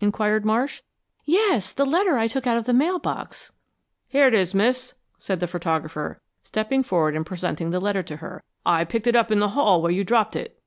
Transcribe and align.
inquired 0.00 0.44
Marsh. 0.44 0.82
"Yes, 1.26 1.72
the 1.72 1.86
letter 1.86 2.18
I 2.18 2.26
took 2.26 2.44
out 2.44 2.56
of 2.56 2.64
the 2.64 2.72
mail 2.72 2.98
box." 2.98 3.52
"Here 4.08 4.26
it 4.26 4.34
is, 4.34 4.52
Miss," 4.52 4.94
said 5.16 5.38
the 5.38 5.46
photographer, 5.46 6.20
stepping 6.42 6.82
forward 6.82 7.14
and 7.14 7.24
presenting 7.24 7.70
the 7.70 7.78
letter 7.80 8.02
to 8.02 8.16
her. 8.16 8.42
"I 8.64 8.84
picked 8.84 9.06
it 9.06 9.14
up 9.14 9.30
in 9.30 9.38
the 9.38 9.50
hall 9.50 9.80
where 9.80 9.92
you 9.92 10.02
dropped 10.02 10.34
it." 10.34 10.60